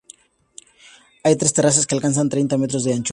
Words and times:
Hay 1.23 1.35
tres 1.35 1.53
terrazas 1.53 1.85
que 1.85 1.93
alcanzan 1.97 2.27
treinta 2.33 2.57
metros 2.63 2.83
de 2.83 2.93
anchura. 2.95 3.09